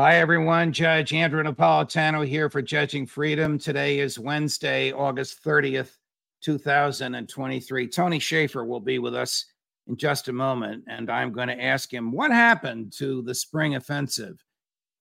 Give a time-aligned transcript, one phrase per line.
[0.00, 0.72] Hi, everyone.
[0.72, 3.58] Judge Andrew Napolitano here for Judging Freedom.
[3.58, 5.96] Today is Wednesday, August 30th,
[6.40, 7.88] 2023.
[7.88, 9.44] Tony Shaffer will be with us
[9.88, 13.74] in just a moment, and I'm going to ask him what happened to the spring
[13.74, 14.40] offensive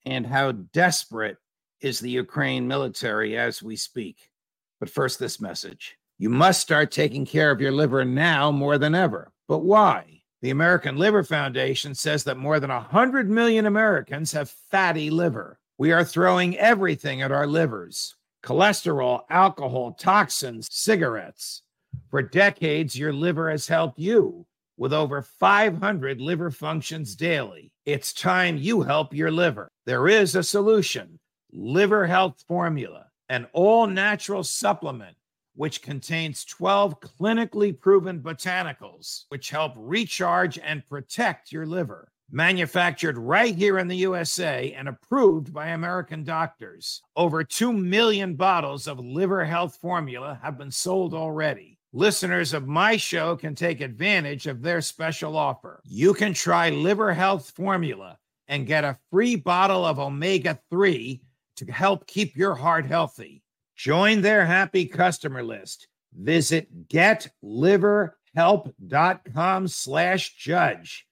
[0.08, 1.38] and how desperate
[1.80, 4.32] is the Ukraine military as we speak.
[4.80, 8.96] But first, this message you must start taking care of your liver now more than
[8.96, 9.32] ever.
[9.48, 10.17] But why?
[10.42, 15.58] The American Liver Foundation says that more than 100 million Americans have fatty liver.
[15.80, 21.64] We are throwing everything at our livers cholesterol, alcohol, toxins, cigarettes.
[22.12, 24.46] For decades, your liver has helped you
[24.78, 27.72] with over 500 liver functions daily.
[27.86, 29.68] It's time you help your liver.
[29.86, 31.20] There is a solution
[31.52, 35.18] Liver Health Formula, an all natural supplement
[35.58, 42.12] which contains 12 clinically proven botanicals, which help recharge and protect your liver.
[42.30, 47.02] Manufactured right here in the USA and approved by American doctors.
[47.16, 51.80] Over 2 million bottles of liver health formula have been sold already.
[51.94, 55.82] Listeners of my show can take advantage of their special offer.
[55.86, 61.22] You can try liver health formula and get a free bottle of omega 3
[61.56, 63.42] to help keep your heart healthy.
[63.78, 65.88] Join their happy customer list.
[66.14, 71.06] Visit getliverhelp.com slash judge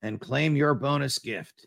[0.00, 1.66] and claim your bonus gift.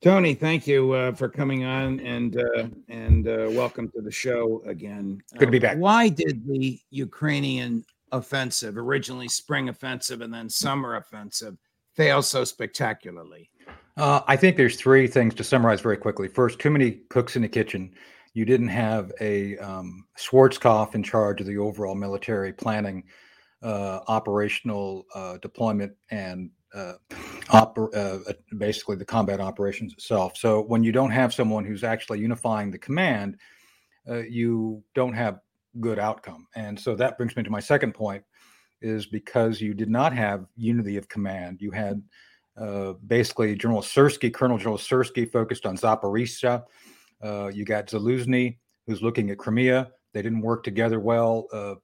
[0.00, 4.62] Tony, thank you uh, for coming on and uh, and uh, welcome to the show
[4.66, 5.20] again.
[5.38, 5.78] Good to be back.
[5.78, 11.56] Why did the Ukrainian offensive, originally spring offensive and then summer offensive,
[11.96, 13.50] fail so spectacularly?
[13.96, 16.26] Uh, I think there's three things to summarize very quickly.
[16.26, 17.92] First, too many cooks in the kitchen.
[18.32, 23.04] You didn't have a um, Schwarzkopf in charge of the overall military planning,
[23.62, 26.94] uh, operational uh, deployment, and uh,
[27.50, 30.36] oper- uh, basically the combat operations itself.
[30.36, 33.36] So when you don't have someone who's actually unifying the command,
[34.10, 35.38] uh, you don't have
[35.80, 36.48] good outcome.
[36.56, 38.24] And so that brings me to my second point:
[38.82, 41.58] is because you did not have unity of command.
[41.60, 42.02] You had
[43.06, 46.64] basically, General Syrskyi, Colonel General Syrskyi, focused on Zaporizhia.
[47.22, 49.90] Uh, you got Zaluzhny, who's looking at Crimea.
[50.12, 51.46] They didn't work together well.
[51.52, 51.74] Uh,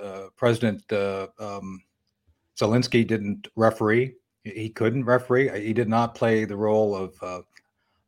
[0.00, 1.82] uh President uh, um,
[2.58, 4.14] Zelensky didn't referee.
[4.42, 5.48] He couldn't referee.
[5.64, 7.46] He did not play the role of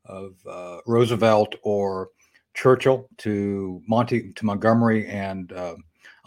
[0.05, 2.11] of Roosevelt or
[2.55, 5.53] Churchill to Monty to Montgomery and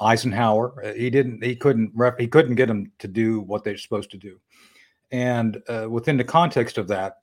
[0.02, 0.94] Eisenhower.
[0.96, 1.44] He didn't.
[1.44, 1.92] He couldn't.
[1.94, 4.40] Ref, he couldn't get them to do what they're supposed to do.
[5.12, 7.18] And uh, within the context of that,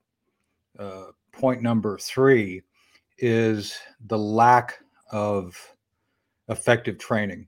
[0.79, 2.63] uh, point number three
[3.19, 4.79] is the lack
[5.13, 5.57] of
[6.49, 7.47] effective training.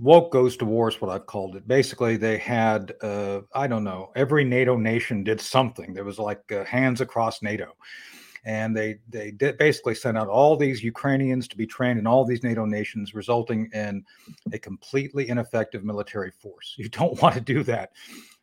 [0.00, 1.68] Woke goes to war is what I've called it.
[1.68, 5.92] Basically, they had, uh, I don't know, every NATO nation did something.
[5.92, 7.76] There was like uh, hands across NATO.
[8.46, 12.26] And they, they did basically sent out all these Ukrainians to be trained in all
[12.26, 14.04] these NATO nations, resulting in
[14.52, 16.74] a completely ineffective military force.
[16.76, 17.92] You don't want to do that.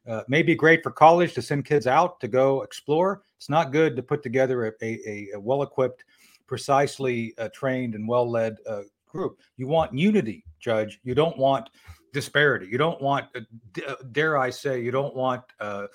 [0.08, 3.22] Uh, may be great for college to send kids out to go explore.
[3.38, 6.04] It's not good to put together a, a, a well equipped,
[6.48, 9.40] precisely uh, trained, and well led uh, group.
[9.58, 11.00] You want unity, Judge.
[11.04, 11.70] You don't want
[12.14, 12.68] disparity.
[12.68, 13.42] You don't want, uh,
[13.88, 15.88] uh, dare I say, you don't want uh,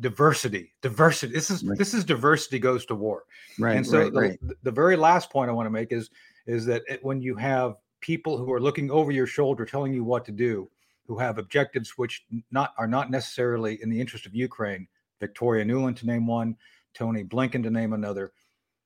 [0.00, 0.72] diversity.
[0.80, 1.32] Diversity.
[1.32, 1.76] This is right.
[1.76, 3.24] this is diversity goes to war.
[3.58, 3.76] Right.
[3.76, 4.38] And so right, the, right.
[4.62, 6.10] the very last point I want to make is
[6.46, 10.04] is that it, when you have people who are looking over your shoulder telling you
[10.04, 10.70] what to do
[11.10, 14.86] who have objectives which not are not necessarily in the interest of Ukraine.
[15.18, 16.56] Victoria Nuland to name one,
[16.94, 18.30] Tony Blinken to name another.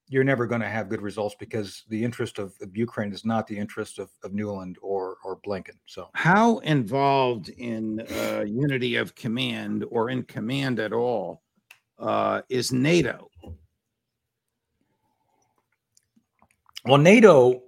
[0.09, 3.47] You're never going to have good results because the interest of, of, Ukraine is not
[3.47, 5.77] the interest of, of Nuland or or or Blinken.
[5.85, 11.43] So, how involved in uh, unity of command or in command at all
[11.99, 13.29] uh, is NATO?
[16.87, 17.64] Well, NATO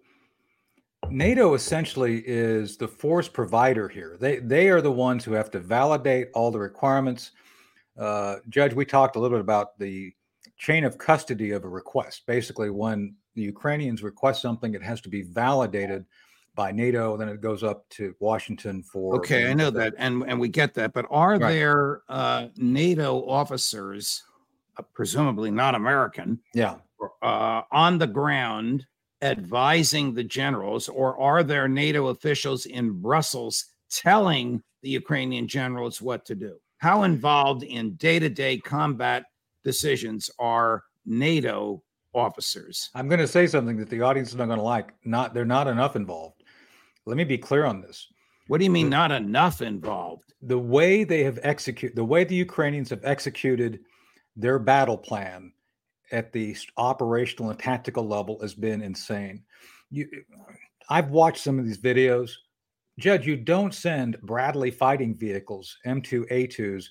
[1.10, 4.16] NATO essentially is the force provider here.
[4.20, 7.32] They they are the ones who have to validate all the requirements.
[7.98, 10.12] Uh, Judge, we talked a little bit about the
[10.58, 12.26] chain of custody of a request.
[12.26, 16.04] Basically, when the Ukrainians request something, it has to be validated
[16.54, 17.16] by NATO.
[17.16, 19.14] Then it goes up to Washington for.
[19.16, 20.92] Okay, I know that, and and we get that.
[20.92, 21.52] But are right.
[21.52, 24.24] there uh, NATO officers,
[24.76, 26.76] uh, presumably not American, yeah,
[27.22, 28.86] uh, on the ground
[29.22, 36.24] advising the generals, or are there NATO officials in Brussels telling the Ukrainian generals what
[36.26, 36.56] to do?
[36.78, 39.24] How involved in day to day combat
[39.64, 41.82] decisions are NATO
[42.14, 42.90] officers?
[42.94, 44.92] I'm going to say something that the audience is not going to like.
[45.04, 46.42] Not they're not enough involved.
[47.06, 48.08] Let me be clear on this.
[48.48, 50.34] What do you mean not enough involved?
[50.42, 53.80] The way they have executed, the way the Ukrainians have executed
[54.36, 55.52] their battle plan
[56.12, 59.42] at the operational and tactical level has been insane.
[59.90, 60.08] You,
[60.88, 62.32] I've watched some of these videos.
[62.98, 66.86] Judge, you don't send Bradley fighting vehicles, M2A2s,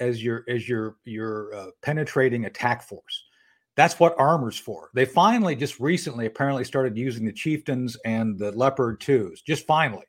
[0.00, 3.24] as your as your your uh, penetrating attack force.
[3.76, 4.90] That's what armor's for.
[4.94, 9.42] They finally just recently apparently started using the chieftains and the leopard twos.
[9.42, 10.06] Just finally.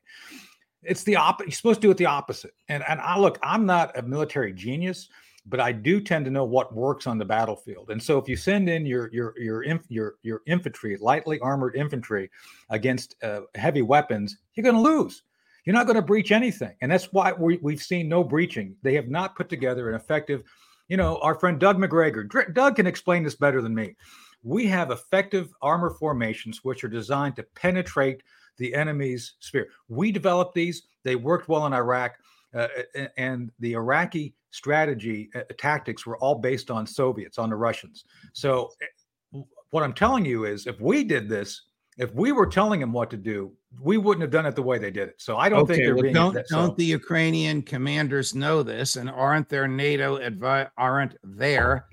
[0.82, 1.48] It's the opposite.
[1.48, 2.52] You're supposed to do it the opposite.
[2.68, 5.08] And and I look, I'm not a military genius,
[5.48, 7.90] but I do tend to know what works on the battlefield.
[7.90, 12.30] And so if you send in your your your your your infantry, lightly armored infantry
[12.70, 15.22] against uh, heavy weapons, you're going to lose.
[15.64, 18.76] You're not going to breach anything, and that's why we, we've seen no breaching.
[18.82, 20.42] They have not put together an effective.
[20.88, 22.22] You know, our friend Doug Macgregor.
[22.52, 23.96] Doug can explain this better than me.
[24.44, 28.22] We have effective armor formations which are designed to penetrate
[28.58, 29.68] the enemy's sphere.
[29.88, 30.82] We developed these.
[31.02, 32.18] They worked well in Iraq,
[32.56, 32.68] uh,
[33.16, 38.04] and the Iraqi strategy uh, tactics were all based on Soviets, on the Russians.
[38.32, 41.62] So eh, what I'm telling you is if we did this,
[41.98, 44.78] if we were telling them what to do, we wouldn't have done it the way
[44.78, 45.16] they did it.
[45.18, 48.62] So I don't okay, think they're well, being don't that, don't the Ukrainian commanders know
[48.62, 51.86] this and aren't there NATO advi- aren't there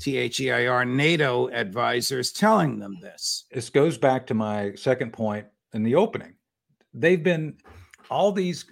[0.00, 3.44] T H E I R NATO advisors telling them this?
[3.52, 6.34] This goes back to my second point in the opening.
[6.92, 7.56] They've been
[8.10, 8.66] all these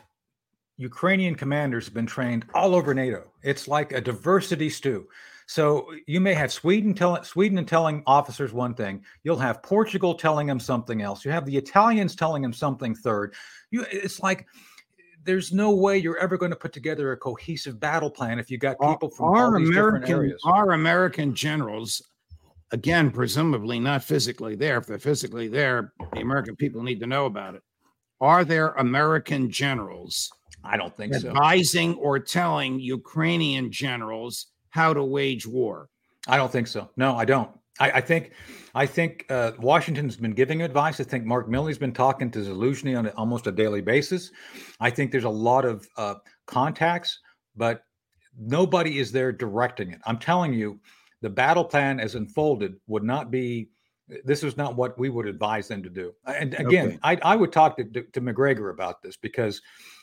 [0.82, 3.30] Ukrainian commanders have been trained all over NATO.
[3.42, 5.06] It's like a diversity stew.
[5.46, 9.04] So you may have Sweden telling Sweden and telling officers one thing.
[9.22, 11.24] You'll have Portugal telling them something else.
[11.24, 13.34] You have the Italians telling them something third.
[13.70, 14.46] You, it's like
[15.24, 18.58] there's no way you're ever going to put together a cohesive battle plan if you
[18.58, 20.42] got people from our all these American, different areas.
[20.44, 22.02] Our American generals,
[22.72, 24.78] again, presumably not physically there.
[24.78, 27.62] If they're physically there, the American people need to know about it.
[28.20, 30.32] Are there American generals
[30.64, 31.36] I don't think advising so.
[31.36, 35.88] Advising or telling Ukrainian generals how to wage war.
[36.28, 36.88] I don't think so.
[36.96, 37.50] No, I don't.
[37.80, 38.32] I, I think,
[38.74, 41.00] I think uh, Washington's been giving advice.
[41.00, 44.30] I think Mark Milley's been talking to Zaluzhny on almost a daily basis.
[44.78, 46.16] I think there's a lot of uh,
[46.46, 47.18] contacts,
[47.56, 47.84] but
[48.38, 50.00] nobody is there directing it.
[50.06, 50.80] I'm telling you,
[51.22, 53.68] the battle plan as unfolded would not be
[54.24, 56.12] this is not what we would advise them to do.
[56.26, 56.98] And again, okay.
[57.02, 59.62] I, I would talk to, to, to, Macgregor about this because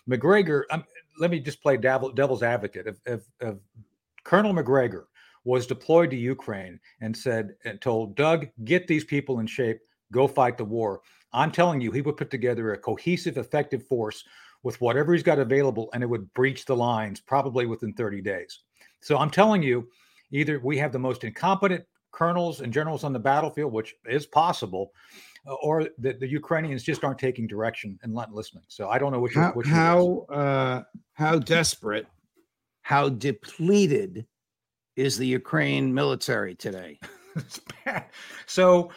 [0.09, 0.83] Macgregor, um,
[1.19, 2.87] let me just play devil, devil's advocate.
[2.87, 3.55] If, if, if,
[4.23, 5.07] Colonel Macgregor
[5.43, 9.79] was deployed to Ukraine and said and told Doug, get these people in shape,
[10.11, 11.01] go fight the war.
[11.31, 14.23] I'm telling you, he would put together a cohesive, effective force
[14.63, 18.59] with whatever he's got available, and it would breach the lines probably within 30 days.
[19.01, 19.87] So I'm telling you,
[20.31, 24.91] either we have the most incompetent colonels and generals on the battlefield, which is possible,
[25.45, 28.63] or the, the Ukrainians just aren't taking direction and not listening.
[28.67, 32.07] So I don't know which how how uh, how desperate,
[32.81, 34.25] how depleted
[34.95, 36.99] is the Ukraine military today?
[38.45, 38.91] so.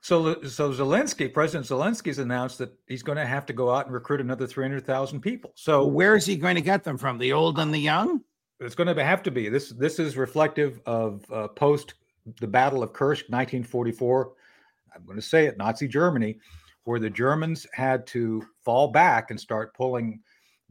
[0.00, 3.92] So, so Zelensky, President Zelensky's announced that he's going to have to go out and
[3.92, 5.52] recruit another 300,000 people.
[5.56, 7.18] So, well, where is he going to get them from?
[7.18, 8.22] The old and the young?
[8.60, 9.48] It's going to have to be.
[9.48, 11.94] This this is reflective of uh, post
[12.40, 14.32] the Battle of Kursk, 1944.
[14.98, 16.38] I'm going to say it, Nazi Germany,
[16.84, 20.20] where the Germans had to fall back and start pulling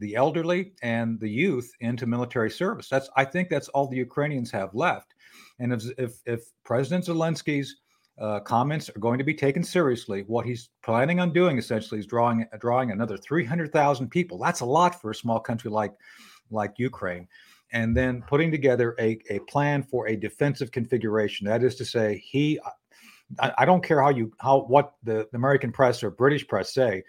[0.00, 2.88] the elderly and the youth into military service.
[2.88, 5.14] That's I think that's all the Ukrainians have left.
[5.58, 7.76] And if if, if President Zelensky's
[8.20, 12.06] uh, comments are going to be taken seriously, what he's planning on doing essentially is
[12.06, 14.38] drawing drawing another 300,000 people.
[14.38, 15.94] That's a lot for a small country like
[16.50, 17.28] like Ukraine
[17.72, 21.46] and then putting together a, a plan for a defensive configuration.
[21.46, 22.58] That is to say, he,
[23.40, 26.72] I, I don't care how you how what the, the American press or British press
[26.72, 27.02] say,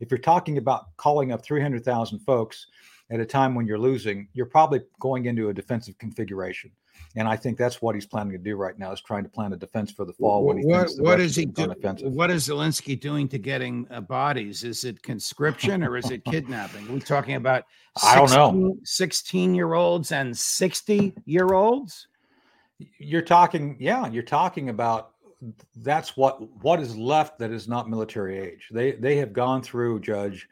[0.00, 2.66] if you're talking about calling up 300,000 folks
[3.10, 6.70] at a time when you're losing, you're probably going into a defensive configuration.
[7.14, 9.52] And I think that's what he's planning to do right now is trying to plan
[9.52, 10.44] a defense for the fall.
[10.44, 11.74] What, when he what, what is he doing?
[12.02, 14.64] What is Zelensky doing to getting uh, bodies?
[14.64, 16.92] Is it conscription or is it kidnapping?
[16.92, 17.64] We're talking about
[18.02, 18.76] I don't know.
[18.84, 22.08] 16 year olds and 60 year olds.
[22.98, 25.12] You're talking, yeah, you're talking about
[25.76, 28.68] that's what what is left that is not military age.
[28.70, 30.48] They they have gone through, Judge,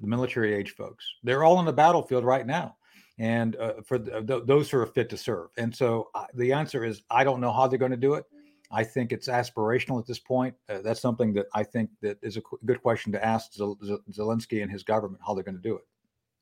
[0.00, 1.06] the military age folks.
[1.22, 2.76] They're all on the battlefield right now,
[3.18, 5.48] and uh, for th- th- those who are fit to serve.
[5.56, 8.24] And so uh, the answer is, I don't know how they're going to do it.
[8.70, 10.54] I think it's aspirational at this point.
[10.68, 13.78] Uh, that's something that I think that is a qu- good question to ask Zel-
[13.84, 15.84] Zel- Zelensky and his government how they're going to do it.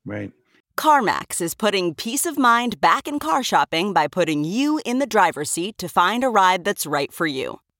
[0.06, 0.32] Right.
[0.78, 5.06] CarMax is putting peace of mind back in car shopping by putting you in the
[5.06, 7.60] driver's seat to find a ride that's right for you.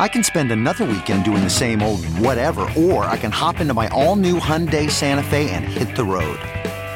[0.00, 3.74] I can spend another weekend doing the same old whatever, or I can hop into
[3.74, 6.38] my all new Hyundai Santa Fe and hit the road.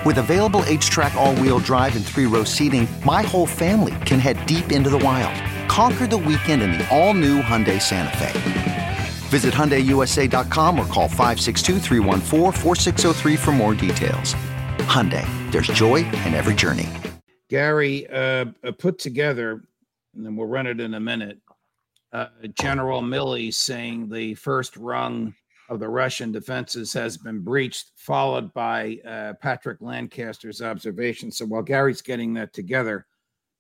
[0.07, 4.47] With available HTRAC, all wheel drive, and three row seating, my whole family can head
[4.47, 5.35] deep into the wild.
[5.69, 8.99] Conquer the weekend in the all new Hyundai Santa Fe.
[9.31, 14.35] Visit HyundaiUSA.com or call 562-314-4603 for more details.
[14.79, 16.89] Hyundai, there's joy in every journey.
[17.49, 19.65] Gary uh, uh, put together,
[20.15, 21.42] and then we'll run it in a minute.
[22.13, 22.27] Uh,
[22.59, 25.35] General Milley saying the first rung
[25.71, 31.31] of the Russian defenses has been breached, followed by uh, Patrick Lancaster's observation.
[31.31, 33.07] So while Gary's getting that together,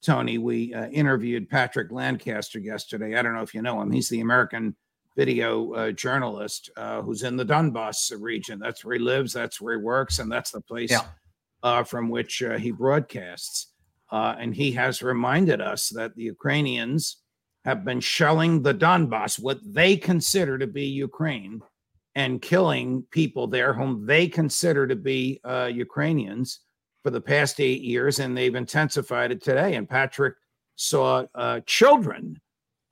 [0.02, 3.16] Tony, we uh, interviewed Patrick Lancaster yesterday.
[3.16, 3.90] I don't know if you know him.
[3.90, 4.76] He's the American
[5.16, 8.58] video uh, journalist uh, who's in the Donbass region.
[8.58, 11.02] That's where he lives, that's where he works, and that's the place Yeah.
[11.62, 13.68] uh, from which uh, he broadcasts.
[14.10, 17.21] Uh, and he has reminded us that the Ukrainians
[17.64, 21.60] have been shelling the Donbass, what they consider to be Ukraine,
[22.14, 26.60] and killing people there whom they consider to be uh, Ukrainians
[27.02, 29.74] for the past eight years, and they've intensified it today.
[29.76, 30.34] And Patrick
[30.76, 32.40] saw uh, children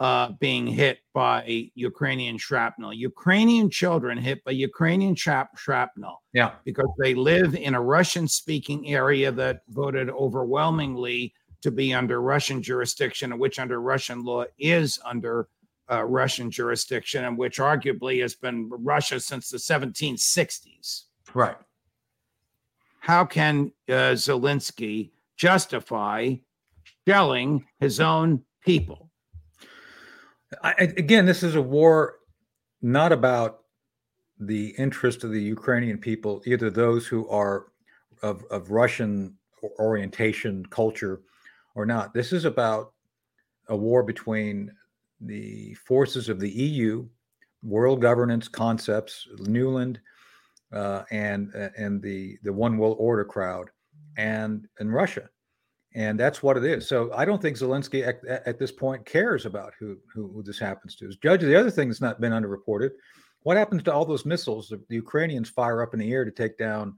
[0.01, 6.53] uh, being hit by Ukrainian shrapnel, Ukrainian children hit by Ukrainian shrap- shrapnel Yeah.
[6.65, 12.63] because they live in a Russian speaking area that voted overwhelmingly to be under Russian
[12.63, 15.49] jurisdiction, and which under Russian law is under
[15.91, 21.03] uh, Russian jurisdiction, and which arguably has been Russia since the 1760s.
[21.35, 21.57] Right.
[23.01, 26.35] How can uh, Zelensky justify
[27.09, 29.11] shelling his own people?
[30.63, 32.17] I, I- again, this is a war
[32.83, 33.61] not about
[34.39, 37.67] the interest of the Ukrainian people, either those who are
[38.23, 39.37] of, of Russian
[39.79, 41.21] orientation, culture,
[41.75, 42.15] or not.
[42.15, 42.93] This is about
[43.69, 44.71] a war between
[45.21, 47.07] the forces of the EU,
[47.63, 49.99] world governance concepts, Nuland,
[50.73, 53.71] uh, and uh, and the the one world order crowd,
[54.17, 55.29] and and Russia
[55.95, 56.89] and that's what it is.
[56.89, 60.59] So I don't think Zelensky at, at- this point cares about who, who who this
[60.59, 61.11] happens to.
[61.23, 62.91] Judge, the other thing that's not been underreported:
[63.43, 66.59] what happens to all those missiles the Ukrainians fire up in the air to take
[66.59, 66.97] down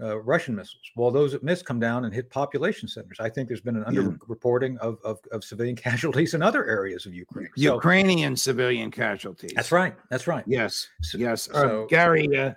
[0.00, 0.82] uh, Russian missiles?
[0.96, 3.18] Well, those that miss come down and hit population centers.
[3.20, 7.14] I think there's been an underreporting of, of of civilian casualties in other areas of
[7.14, 7.48] Ukraine.
[7.56, 9.52] So- Ukrainian civilian casualties.
[9.54, 9.94] that's right.
[10.10, 10.44] That's right.
[10.46, 11.48] Yes, So- yes.
[11.50, 12.52] Uh, Gary, uh,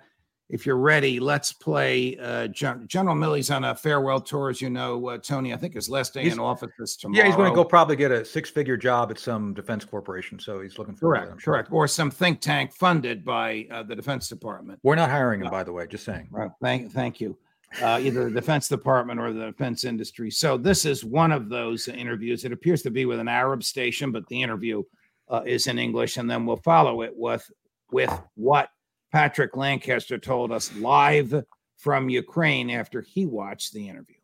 [0.48, 2.16] if you're ready, let's play.
[2.18, 5.52] Uh, Gen- General Milley's on a farewell tour, as you know, uh, Tony.
[5.52, 7.18] I think his last day He's- in office is tomorrow.
[7.18, 10.38] Yeah, he's going to go probably get a six-figure job at some defense corporation.
[10.38, 11.40] So he's looking for Correct, that.
[11.40, 11.54] Sure.
[11.54, 11.72] correct.
[11.72, 14.78] Or some think tank funded by uh, the Defense Department.
[14.84, 15.86] We're not hiring him, by the way.
[15.88, 16.28] Just saying.
[16.30, 16.50] Right.
[16.62, 17.36] Thank, thank you.
[17.82, 20.30] Uh, either the Defense Department or the defense industry.
[20.30, 22.44] So this is one of those interviews.
[22.44, 24.84] It appears to be with an Arab station, but the interview
[25.28, 27.50] uh, is in English, and then we'll follow it with
[27.90, 28.68] with what
[29.16, 31.42] Patrick Lancaster told us live
[31.78, 34.16] from Ukraine after he watched the interview.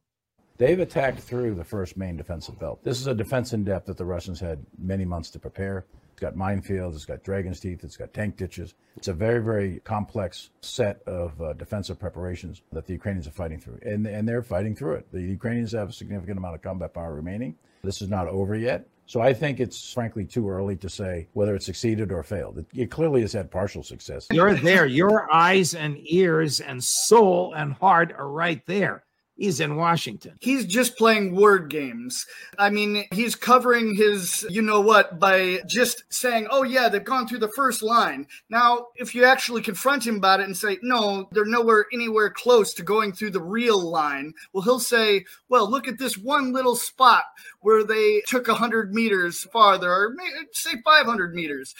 [0.58, 2.84] They've attacked through the first main defensive belt.
[2.84, 5.86] This is a defense in depth that the Russians had many months to prepare.
[6.10, 8.74] It's got minefields, it's got dragon's teeth, it's got tank ditches.
[8.98, 13.60] It's a very, very complex set of uh, defensive preparations that the Ukrainians are fighting
[13.60, 13.78] through.
[13.80, 15.10] And, and they're fighting through it.
[15.10, 17.56] The Ukrainians have a significant amount of combat power remaining.
[17.82, 18.86] This is not over yet.
[19.12, 22.56] So I think it's frankly too early to say whether it succeeded or failed.
[22.56, 24.26] It, it clearly has had partial success.
[24.32, 24.86] You're there.
[24.86, 29.04] Your eyes and ears and soul and heart are right there.
[29.42, 30.36] He's in Washington.
[30.40, 32.26] He's just playing word games.
[32.58, 37.26] I mean, he's covering his you know what by just saying, oh, yeah, they've gone
[37.26, 38.28] through the first line.
[38.50, 42.72] Now, if you actually confront him about it and say, no, they're nowhere anywhere close
[42.74, 46.76] to going through the real line, well, he'll say, well, look at this one little
[46.76, 47.24] spot
[47.62, 50.14] where they took 100 meters farther, or
[50.52, 51.74] say 500 meters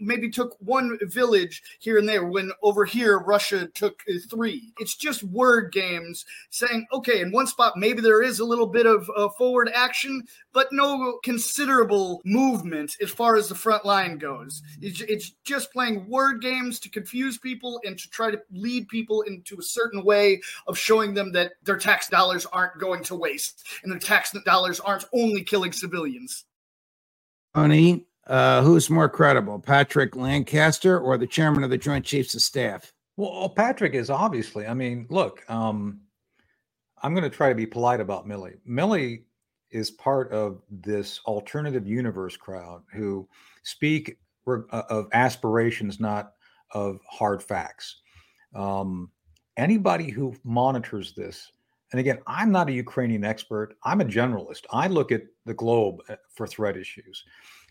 [0.00, 4.72] maybe took one village here and there when over here Russia took three.
[4.78, 8.86] It's just word games saying, okay, in one spot, maybe there is a little bit
[8.86, 14.62] of uh, forward action, but no considerable movement as far as the front line goes.
[14.80, 19.22] It's, it's just playing word games to confuse people and to try to lead people
[19.22, 23.66] into a certain way of showing them that their tax dollars aren't going to waste
[23.82, 26.44] and their tax dollars aren't only killing civilians.
[27.54, 32.42] Tony, uh, who's more credible, Patrick Lancaster or the chairman of the Joint Chiefs of
[32.42, 32.92] Staff?
[33.16, 34.66] Well, Patrick is obviously.
[34.66, 36.00] I mean, look, um,
[37.02, 38.58] I'm going to try to be polite about Milley.
[38.68, 39.22] Milley
[39.70, 43.28] is part of this alternative universe crowd who
[43.64, 46.34] speak uh, of aspirations, not
[46.72, 48.00] of hard facts.
[48.54, 49.10] Um,
[49.56, 51.50] anybody who monitors this,
[51.92, 53.76] and again, I'm not a Ukrainian expert.
[53.82, 54.64] I'm a generalist.
[54.70, 57.24] I look at the globe uh, for threat issues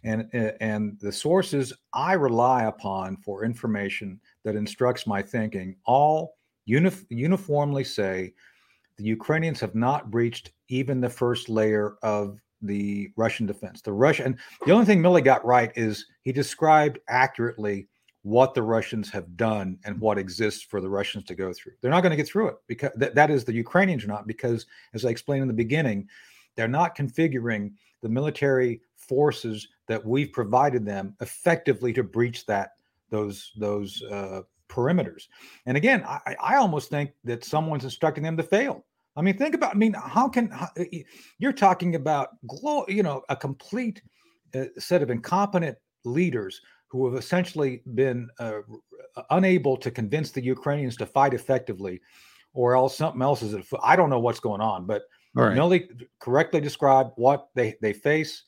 [0.04, 6.36] and uh, and the sources I rely upon for information that instructs my thinking all
[6.66, 8.34] uni- uniformly say
[8.98, 13.82] the Ukrainians have not breached even the first layer of the Russian defense.
[13.82, 17.88] The Russian the only thing Milley got right is he described accurately
[18.24, 21.74] what the Russians have done and what exists for the Russians to go through.
[21.82, 24.28] They're not going to get through it because th- that is the Ukrainians are not
[24.28, 26.10] because as I explained in the beginning,
[26.56, 32.72] they're not configuring the military forces that we've provided them effectively to breach that
[33.10, 35.28] those those uh, perimeters.
[35.66, 38.86] And again, I, I almost think that someone's instructing them to fail.
[39.16, 39.76] I mean, think about.
[39.76, 40.70] I mean, how can how,
[41.40, 42.30] you're talking about
[42.88, 44.02] you know a complete
[44.54, 48.60] uh, set of incompetent leaders who have essentially been uh,
[49.32, 52.00] unable to convince the Ukrainians to fight effectively,
[52.54, 53.56] or else something else is.
[53.82, 55.58] I don't know what's going on, but right.
[55.58, 55.90] Milley
[56.20, 58.44] correctly described what they they face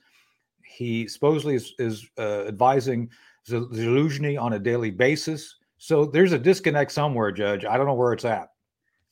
[0.69, 3.09] he supposedly is, is uh, advising
[3.47, 5.55] Zelensky on a daily basis.
[5.77, 7.65] So there's a disconnect somewhere, Judge.
[7.65, 8.49] I don't know where it's at.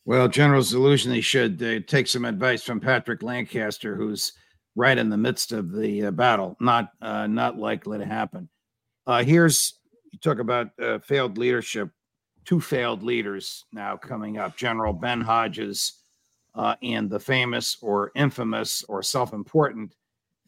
[0.05, 4.33] Well, General Zelensky should uh, take some advice from Patrick Lancaster, who's
[4.75, 6.55] right in the midst of the uh, battle.
[6.61, 8.47] Not uh, not likely to happen.
[9.05, 9.79] Uh, here's
[10.11, 11.89] you talk about uh, failed leadership.
[12.45, 16.01] Two failed leaders now coming up: General Ben Hodges
[16.81, 19.93] and the famous or infamous or self-important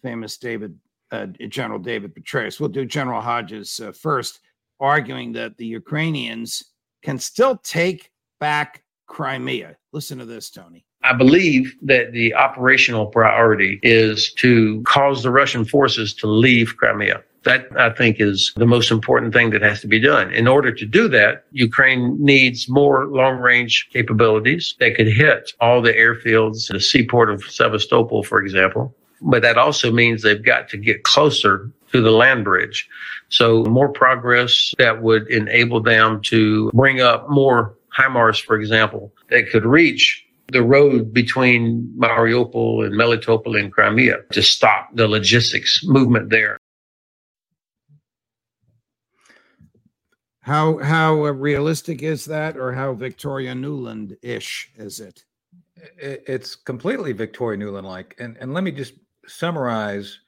[0.02, 0.80] famous David
[1.12, 2.60] uh, General David Petraeus.
[2.60, 4.40] We'll do General Hodges uh, first,
[4.80, 6.64] arguing that the Ukrainians
[7.04, 9.76] can still take back Crimea.
[9.92, 10.86] Listen to this, Tony.
[11.04, 17.24] I believe that the operational priority is to cause the Russian forces to leave Crimea.
[17.44, 20.34] That I think is the most important thing that has to be done.
[20.34, 25.82] In order to do that, Ukraine needs more long range capabilities that could hit all
[25.82, 30.78] the airfields, the seaport of Sevastopol, for example, but that also means they've got to
[30.78, 32.88] get closer to the land bridge.
[33.30, 39.50] So more progress that would enable them to bring up more HIMARS, for example, that
[39.50, 46.30] could reach the road between Mariupol and Melitopol and Crimea to stop the logistics movement
[46.30, 46.58] there.
[50.42, 55.24] How how uh, realistic is that, or how Victoria Nuland ish is it?
[55.98, 58.94] It's completely Victoria Nuland like, and and let me just
[59.30, 60.20] summarize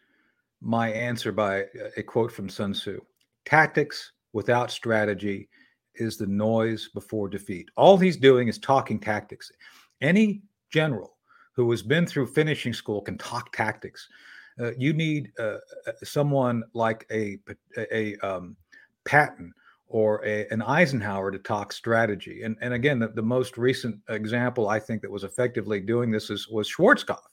[0.61, 1.65] my answer by
[1.97, 3.01] a quote from Sun Tzu
[3.45, 5.49] Tactics without strategy
[5.95, 7.69] is the noise before defeat.
[7.75, 9.51] All he's doing is talking tactics.
[9.99, 11.17] Any general
[11.53, 14.07] who has been through finishing school can talk tactics.
[14.59, 17.39] Uh, you need uh, uh someone like a
[17.91, 18.55] a, um,
[19.05, 19.53] Patton
[19.87, 22.43] or a, an Eisenhower to talk strategy.
[22.43, 26.29] And and again, the, the most recent example I think that was effectively doing this
[26.29, 27.30] is was Schwarzkopf.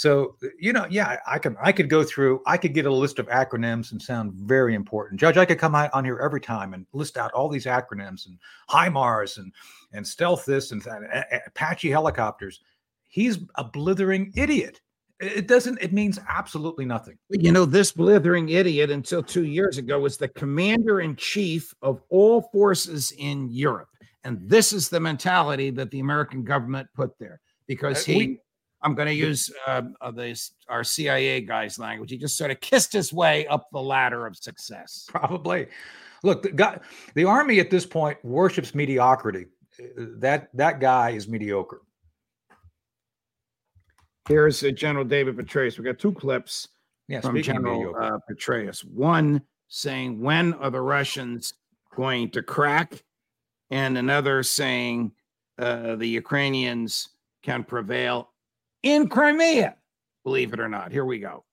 [0.00, 2.40] So you know, yeah, I can I could go through.
[2.46, 5.20] I could get a list of acronyms and sound very important.
[5.20, 8.38] Judge, I could come on here every time and list out all these acronyms and
[8.70, 9.52] HIMARS and
[9.92, 12.62] and stealth this and that, Apache helicopters.
[13.08, 14.80] He's a blithering idiot.
[15.20, 15.82] It doesn't.
[15.82, 17.18] It means absolutely nothing.
[17.28, 22.00] You know, this blithering idiot until two years ago was the commander in chief of
[22.08, 23.90] all forces in Europe,
[24.24, 28.16] and this is the mentality that the American government put there because uh, he.
[28.16, 28.40] We,
[28.82, 32.10] I'm going to use uh, uh, this, our CIA guy's language.
[32.10, 35.06] He just sort of kissed his way up the ladder of success.
[35.08, 35.66] Probably.
[36.22, 36.78] Look, the, guy,
[37.14, 39.46] the army at this point worships mediocrity.
[39.96, 41.80] That that guy is mediocre.
[44.28, 45.78] Here's uh, General David Petraeus.
[45.78, 46.68] We got two clips
[47.08, 48.84] yeah, from General uh, Petraeus.
[48.84, 51.54] One saying, "When are the Russians
[51.96, 53.02] going to crack?"
[53.70, 55.12] and another saying,
[55.58, 57.08] uh, "The Ukrainians
[57.42, 58.29] can prevail
[58.82, 59.76] in Crimea."
[60.24, 61.44] Believe it or not, here we go.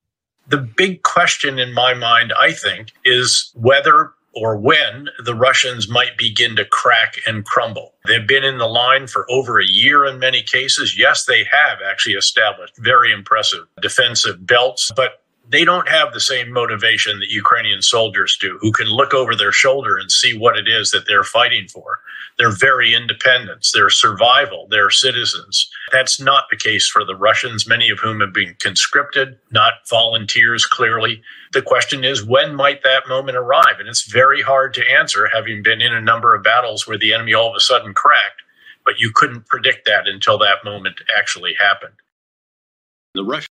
[0.48, 6.18] The big question in my mind, I think, is whether or when the Russians might
[6.18, 7.96] begin to crack and crumble.
[8.06, 10.98] They've been in the line for over a year in many cases.
[10.98, 16.52] Yes, they have actually established very impressive defensive belts, but they don't have the same
[16.52, 20.68] motivation that Ukrainian soldiers do, who can look over their shoulder and see what it
[20.68, 22.00] is that they're fighting for.
[22.38, 25.70] They're very independent, their survival, their citizens.
[25.92, 30.66] That's not the case for the Russians, many of whom have been conscripted, not volunteers
[30.66, 31.22] clearly.
[31.54, 33.80] The question is, when might that moment arrive?
[33.80, 37.14] And it's very hard to answer, having been in a number of battles where the
[37.14, 38.44] enemy all of a sudden cracked,
[38.86, 41.96] but you couldn't predict that until that moment actually happened.
[43.16, 43.48] The Russians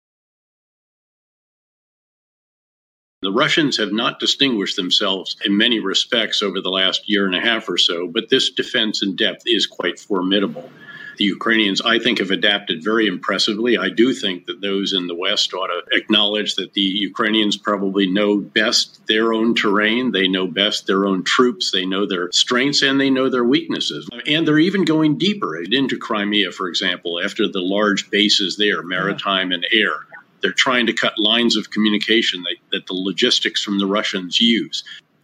[3.24, 7.40] The Russians have not distinguished themselves in many respects over the last year and a
[7.40, 10.70] half or so, but this defense in depth is quite formidable.
[11.18, 13.78] The Ukrainians, I think, have adapted very impressively.
[13.78, 18.08] I do think that those in the West ought to acknowledge that the Ukrainians probably
[18.08, 20.12] know best their own terrain.
[20.12, 21.72] They know best their own troops.
[21.72, 24.10] They know their strengths and they know their weaknesses.
[24.28, 29.54] And they're even going deeper into Crimea, for example, after the large bases there, maritime
[29.54, 30.06] and air.
[30.44, 34.84] They're trying to cut lines of communication that, that the logistics from the Russians use.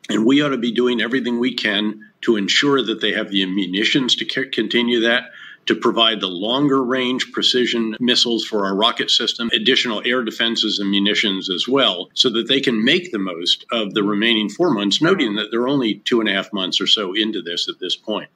[0.09, 3.45] And we ought to be doing everything we can to ensure that they have the
[3.45, 5.25] munitions to continue that,
[5.67, 10.89] to provide the longer range precision missiles for our rocket system, additional air defenses and
[10.89, 15.01] munitions as well, so that they can make the most of the remaining four months,
[15.01, 17.95] noting that they're only two and a half months or so into this at this
[17.95, 18.29] point.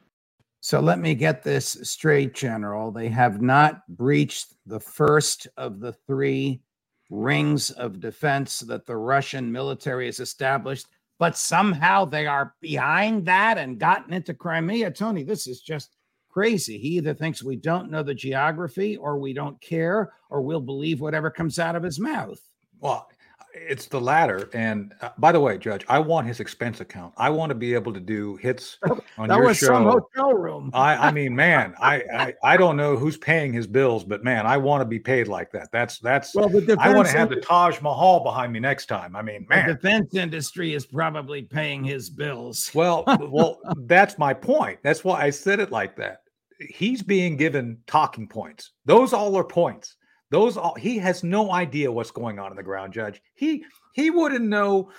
[0.62, 2.92] So let me get this straight, General.
[2.92, 6.62] They have not breached the first of the three
[7.10, 10.88] rings of defense that the Russian military has established,
[11.20, 14.92] but somehow they are behind that and gotten into Crimea.
[14.92, 15.96] Tony, this is just
[16.30, 16.78] crazy.
[16.78, 21.00] He either thinks we don't know the geography or we don't care or we'll believe
[21.00, 22.40] whatever comes out of his mouth.
[22.80, 23.08] Well,
[23.54, 24.50] it's the latter.
[24.54, 27.14] And uh, by the way, Judge, I want his expense account.
[27.18, 28.78] I want to be able to do hits
[29.18, 29.68] on that your was show.
[29.68, 30.72] some hotel room.
[30.74, 34.46] I, I mean, man, I, I I don't know who's paying his bills, but man,
[34.46, 35.72] I want to be paid like that.
[35.72, 36.36] That's that's.
[36.36, 39.16] Well, the defense I want to have the Taj Mahal behind me next time.
[39.16, 42.72] I mean, man, The defense industry is probably paying his bills.
[42.84, 44.80] Well, well, that's my point.
[44.84, 46.24] That's why I said it like that.
[46.60, 48.72] He's being given talking points.
[48.86, 49.96] Those all are points.
[50.34, 53.22] Those all he has no idea what's going on in the ground, Judge.
[53.36, 54.90] He he wouldn't know,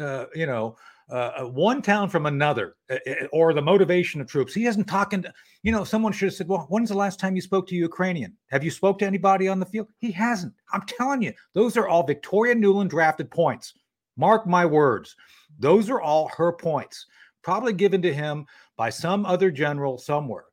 [0.00, 0.76] uh, you know,
[1.08, 4.52] uh, one town from another uh, uh, or the motivation of troops.
[4.52, 7.36] He isn't talking to, you know, someone should have said, well, when's the last time
[7.36, 8.36] you spoke to Ukrainian?
[8.50, 9.86] Have you spoke to anybody on the field?
[9.98, 10.54] He hasn't.
[10.72, 13.74] I'm telling you, those are all Victoria Nuland drafted points.
[14.16, 15.14] Mark my words.
[15.60, 17.06] Those are all her points,
[17.42, 18.44] probably given to him
[18.76, 20.46] by some other general somewhere.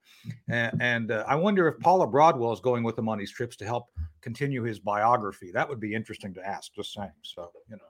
[0.49, 3.55] And, and uh, I wonder if Paula Broadwell is going with him on these trips
[3.57, 3.87] to help
[4.21, 5.51] continue his biography.
[5.51, 6.73] That would be interesting to ask.
[6.73, 7.11] Just saying.
[7.21, 7.83] So you know.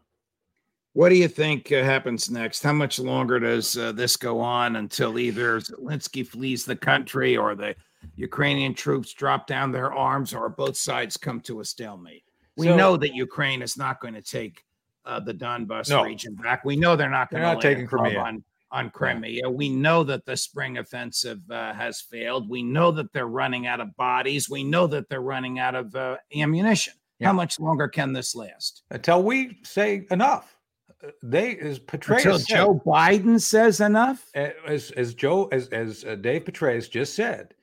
[0.94, 2.64] What do you think uh, happens next?
[2.64, 7.54] How much longer does uh, this go on until either Zelensky flees the country or
[7.54, 7.76] the
[8.16, 12.24] Ukrainian troops drop down their arms or both sides come to a stalemate?
[12.56, 14.64] We So- know that Ukraine is not going to take
[15.06, 16.04] uh, the Donbas No.
[16.04, 16.66] region back.
[16.66, 18.20] We know they're not going to taking Crimea.
[18.20, 19.50] on on Crimea.
[19.50, 22.50] We know that the spring offensive uh, has failed.
[22.50, 24.50] We know that they're running out of bodies.
[24.50, 26.94] We know that they're running out of uh, ammunition.
[27.20, 27.28] Yeah.
[27.28, 28.84] How much longer can this last?
[28.92, 30.54] Until we say enough.
[31.22, 34.30] They as Petraeus Until said, Joe Biden says enough?
[34.34, 37.54] as as Joe as as uh, Dave Petraeus just said,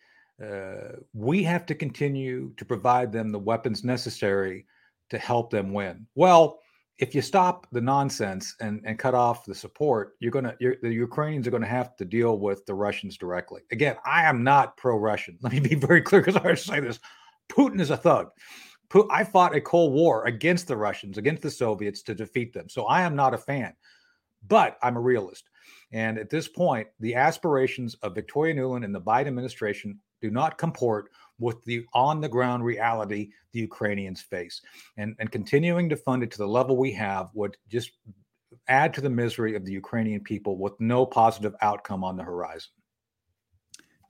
[0.45, 4.67] uh, we have to continue to provide them the weapons necessary
[5.11, 6.07] to help them win.
[6.15, 6.61] Well,
[6.99, 10.93] if you stop the nonsense and and cut off the support, you're gonna you're, the
[10.93, 13.63] Ukrainians are to have to deal with the Russians directly.
[13.73, 15.39] Again, I am not pro-Russian.
[15.43, 17.01] Let me be very clear because I always say this:
[17.51, 18.29] Putin is a thug.
[19.11, 22.69] I fought a Cold War against the Russians, against the Soviets to defeat them.
[22.69, 23.75] So I am not a fan,
[24.47, 25.51] but I'm a realist.
[25.91, 30.59] And at this point, the aspirations of Victoria Nuland and the Biden administration do not
[30.59, 34.61] comport with the on the ground reality the Ukrainians face.
[34.97, 37.93] And, and continuing to fund it to the level we have would just
[38.69, 42.71] add to the misery of the Ukrainian people with no positive outcome on the horizon.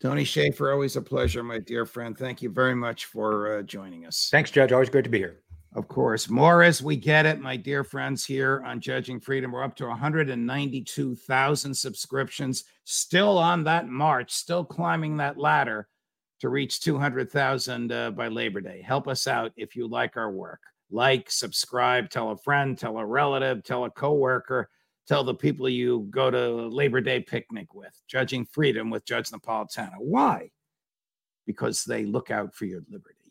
[0.03, 2.17] Tony Shaffer, always a pleasure, my dear friend.
[2.17, 4.29] Thank you very much for uh, joining us.
[4.31, 4.71] Thanks, Judge.
[4.71, 5.41] Always great to be here.
[5.75, 6.29] Of course.
[6.29, 9.51] More as we get it, my dear friends here on Judging Freedom.
[9.51, 15.89] We're up to 192,000 subscriptions, still on that march, still climbing that ladder
[16.45, 18.83] to reach 200,000 uh, by Labor Day.
[18.83, 20.61] Help us out if you like our work.
[20.91, 24.69] Like, subscribe, tell a friend, tell a relative, tell a coworker,
[25.09, 27.99] tell the people you go to Labor Day picnic with.
[28.09, 29.95] Judging Freedom with Judge Napolitano.
[30.01, 30.51] Why?
[31.47, 33.24] Because they look out for your liberty.